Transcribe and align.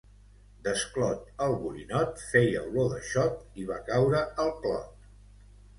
Desclot 0.67 1.27
el 1.47 1.53
borinot 1.65 2.23
feia 2.31 2.65
olor 2.71 2.91
de 2.95 3.01
xot 3.11 3.63
i 3.65 3.69
va 3.73 3.81
caure 3.93 4.25
al 4.47 4.53
clot. 4.65 5.11